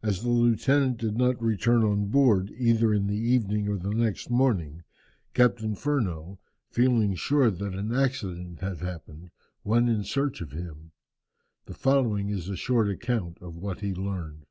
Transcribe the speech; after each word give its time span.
As 0.00 0.22
the 0.22 0.28
lieutenant 0.30 0.96
did 0.98 1.16
not 1.16 1.42
return 1.42 1.82
on 1.82 2.06
board 2.06 2.52
either 2.56 2.94
in 2.94 3.08
the 3.08 3.18
evening 3.18 3.66
or 3.66 3.76
the 3.76 3.92
next 3.92 4.30
morning, 4.30 4.84
Captain 5.34 5.74
Furneaux, 5.74 6.38
feeling 6.70 7.16
sure 7.16 7.50
that 7.50 7.74
an 7.74 7.92
accident 7.92 8.60
had 8.60 8.78
happened, 8.78 9.32
sent 9.68 9.88
in 9.88 10.04
search 10.04 10.40
of 10.40 10.52
him. 10.52 10.92
The 11.64 11.74
following 11.74 12.28
is 12.28 12.48
a 12.48 12.54
short 12.56 12.88
account 12.88 13.38
of 13.40 13.56
what 13.56 13.80
he 13.80 13.92
learned. 13.92 14.46